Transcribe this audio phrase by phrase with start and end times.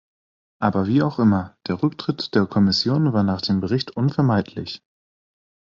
[0.59, 4.81] Aber wie auch immer, der Rücktritt der Kommission war nach dem Bericht unvermeidlich.